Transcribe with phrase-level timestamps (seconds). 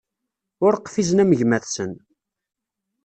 [0.65, 1.91] Ur qfizen am gma-tsen.